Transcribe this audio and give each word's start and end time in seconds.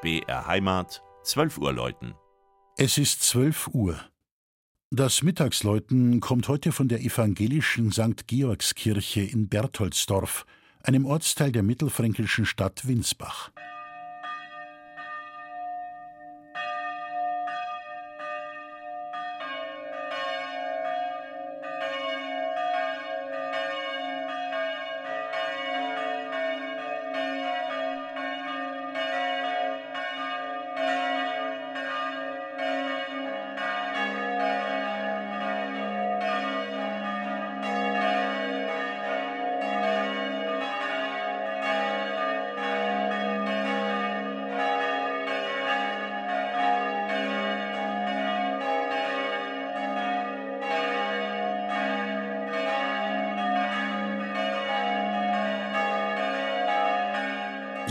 BR 0.00 0.46
Heimat, 0.46 1.02
12 1.24 1.58
Uhr 1.58 1.72
läuten. 1.72 2.14
Es 2.76 2.98
ist 2.98 3.20
12 3.24 3.70
Uhr. 3.72 3.98
Das 4.92 5.24
Mittagsläuten 5.24 6.20
kommt 6.20 6.46
heute 6.46 6.70
von 6.70 6.86
der 6.86 7.00
evangelischen 7.00 7.90
St. 7.90 8.28
Georgskirche 8.28 9.22
in 9.22 9.48
Bertholdsdorf, 9.48 10.46
einem 10.84 11.04
Ortsteil 11.04 11.50
der 11.50 11.64
mittelfränkischen 11.64 12.46
Stadt 12.46 12.86
Winsbach. 12.86 13.50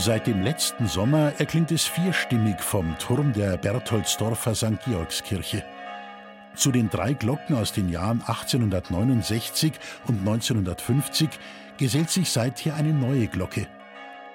Seit 0.00 0.28
dem 0.28 0.42
letzten 0.42 0.86
Sommer 0.86 1.32
erklingt 1.38 1.72
es 1.72 1.84
vierstimmig 1.84 2.60
vom 2.60 2.96
Turm 2.98 3.32
der 3.32 3.56
Bertholdsdorfer 3.56 4.54
St. 4.54 4.78
Georgskirche. 4.84 5.64
Zu 6.54 6.70
den 6.70 6.88
drei 6.88 7.14
Glocken 7.14 7.56
aus 7.56 7.72
den 7.72 7.88
Jahren 7.88 8.20
1869 8.20 9.72
und 10.06 10.20
1950 10.20 11.28
gesellt 11.78 12.10
sich 12.10 12.30
seither 12.30 12.76
eine 12.76 12.92
neue 12.92 13.26
Glocke. 13.26 13.66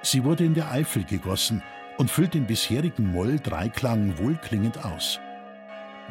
Sie 0.02 0.26
wurde 0.26 0.44
in 0.44 0.54
der 0.54 0.70
Eifel 0.70 1.06
gegossen 1.06 1.64
und 1.98 2.12
füllt 2.12 2.34
den 2.34 2.46
bisherigen 2.46 3.14
Moll-Dreiklang 3.14 4.18
wohlklingend 4.18 4.84
aus. 4.84 5.22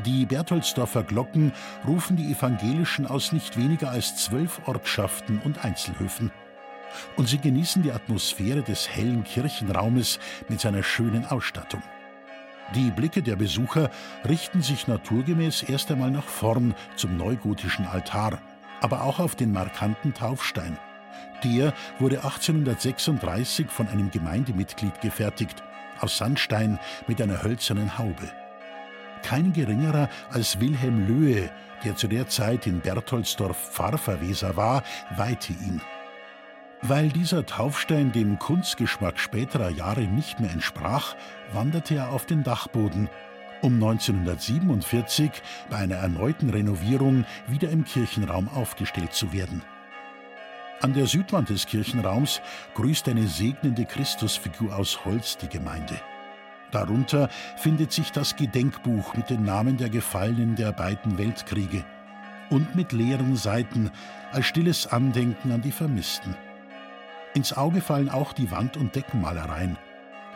Die 0.07 0.25
Bertholdsdorfer 0.25 1.03
Glocken 1.03 1.53
rufen 1.87 2.17
die 2.17 2.33
Evangelischen 2.33 3.07
aus 3.07 3.33
nicht 3.33 3.59
weniger 3.59 3.91
als 3.91 4.17
zwölf 4.17 4.63
Ortschaften 4.67 5.43
und 5.45 5.63
Einzelhöfen 5.63 6.33
und 7.17 7.29
sie 7.29 7.39
genießen 7.39 7.83
die 7.83 7.93
Atmosphäre 7.93 8.63
des 8.63 8.89
hellen 8.89 9.25
Kirchenraumes 9.25 10.19
mit 10.49 10.61
seiner 10.61 10.83
schönen 10.83 11.27
Ausstattung. 11.27 11.83
Die 12.75 12.91
Blicke 12.91 13.23
der 13.23 13.37
Besucher 13.37 13.91
richten 14.27 14.63
sich 14.63 14.89
naturgemäß 14.89 15.63
erst 15.65 15.91
einmal 15.91 16.11
nach 16.11 16.25
vorn 16.25 16.75
zum 16.97 17.17
neugotischen 17.19 17.87
Altar, 17.87 18.41
aber 18.81 19.03
auch 19.03 19.19
auf 19.19 19.35
den 19.35 19.53
markanten 19.53 20.15
Taufstein. 20.15 20.79
Der 21.45 21.75
wurde 21.99 22.19
1836 22.25 23.69
von 23.69 23.89
einem 23.89 24.11
Gemeindemitglied 24.11 25.01
gefertigt, 25.01 25.63
aus 26.01 26.17
Sandstein 26.17 26.79
mit 27.07 27.21
einer 27.21 27.43
hölzernen 27.43 27.99
Haube. 27.99 28.31
Kein 29.23 29.53
geringerer 29.53 30.09
als 30.31 30.59
Wilhelm 30.61 31.07
Löhe, 31.07 31.51
der 31.85 31.97
zu 31.97 32.09
der 32.09 32.29
Zeit 32.29 32.67
in 32.67 32.81
Bertholdsdorf 32.81 33.73
Pfarrverweser 33.73 34.57
war, 34.57 34.83
weihte 35.17 35.53
ihn. 35.53 35.81
Weil 36.85 37.11
dieser 37.11 37.47
Taufstein 37.47 38.11
dem 38.11 38.41
Kunstgeschmack 38.41 39.21
späterer 39.21 39.71
Jahre 39.71 40.03
nicht 40.03 40.41
mehr 40.41 40.51
entsprach, 40.51 41.15
wanderte 41.53 41.95
er 41.95 42.11
auf 42.11 42.27
den 42.27 42.43
Dachboden, 42.43 43.09
um 43.61 43.75
1947 43.75 45.31
bei 45.71 45.77
einer 45.77 45.95
erneuten 45.95 46.51
Renovierung 46.51 47.25
wieder 47.47 47.71
im 47.71 47.85
Kirchenraum 47.85 48.49
aufgestellt 48.49 49.13
zu 49.13 49.33
werden. 49.33 49.63
An 50.81 50.93
der 50.93 51.07
Südwand 51.07 51.51
des 51.51 51.67
Kirchenraums 51.67 52.41
grüßt 52.75 53.09
eine 53.09 53.29
segnende 53.29 53.85
Christusfigur 53.85 54.75
aus 54.75 55.05
Holz 55.05 55.39
die 55.39 55.49
Gemeinde. 55.49 56.01
Darunter 56.73 57.29
findet 57.59 57.93
sich 57.93 58.11
das 58.11 58.35
Gedenkbuch 58.35 59.15
mit 59.15 59.31
den 59.31 59.45
Namen 59.45 59.77
der 59.77 59.89
Gefallenen 59.91 60.57
der 60.57 60.73
beiden 60.73 61.17
Weltkriege 61.17 61.85
und 62.51 62.75
mit 62.75 62.91
leeren 62.91 63.37
Seiten 63.37 63.93
als 64.33 64.47
stilles 64.47 64.89
Andenken 64.89 65.53
an 65.53 65.63
die 65.63 65.71
Vermissten. 65.71 66.35
Ins 67.35 67.57
Auge 67.57 67.81
fallen 67.81 68.11
auch 68.11 68.35
die 68.35 68.51
Wand- 68.51 68.77
und 68.77 68.95
Deckenmalereien. 68.95 69.79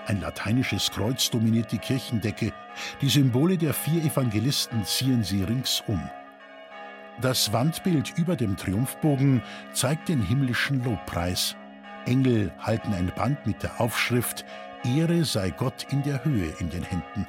Ein 0.06 0.20
lateinisches 0.20 0.90
Kreuz 0.90 1.28
dominiert 1.30 1.70
die 1.72 1.78
Kirchendecke. 1.78 2.52
Die 3.02 3.08
Symbole 3.08 3.58
der 3.58 3.74
vier 3.74 4.02
Evangelisten 4.02 4.84
ziehen 4.84 5.22
sie 5.22 5.42
ringsum. 5.42 6.08
Das 7.20 7.52
Wandbild 7.52 8.16
über 8.16 8.36
dem 8.36 8.56
Triumphbogen 8.56 9.42
zeigt 9.72 10.08
den 10.08 10.22
himmlischen 10.22 10.84
Lobpreis. 10.84 11.56
Engel 12.06 12.52
halten 12.60 12.94
ein 12.94 13.12
Band 13.14 13.46
mit 13.46 13.62
der 13.62 13.80
Aufschrift 13.80 14.44
Ehre 14.84 15.24
sei 15.24 15.50
Gott 15.50 15.86
in 15.90 16.02
der 16.02 16.24
Höhe 16.24 16.54
in 16.60 16.70
den 16.70 16.82
Händen. 16.82 17.26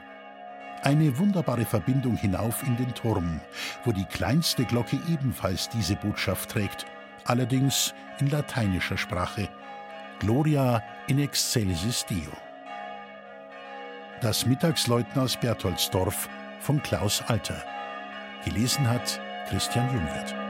Eine 0.83 1.17
wunderbare 1.17 1.65
Verbindung 1.65 2.15
hinauf 2.15 2.63
in 2.63 2.77
den 2.77 2.93
Turm, 2.93 3.41
wo 3.83 3.91
die 3.91 4.05
kleinste 4.05 4.63
Glocke 4.63 4.99
ebenfalls 5.09 5.67
diese 5.69 5.95
Botschaft 5.95 6.51
trägt 6.51 6.85
allerdings 7.29 7.93
in 8.19 8.29
lateinischer 8.29 8.97
Sprache. 8.97 9.49
Gloria 10.19 10.81
in 11.07 11.19
excelsis 11.19 12.05
Deo. 12.05 12.31
Das 14.21 14.45
Mittagsläuten 14.45 15.21
aus 15.21 15.37
Bertholdsdorf 15.37 16.27
von 16.59 16.81
Klaus 16.81 17.21
Alter. 17.27 17.63
Gelesen 18.43 18.89
hat 18.89 19.19
Christian 19.49 19.87
Jungwirth. 19.93 20.46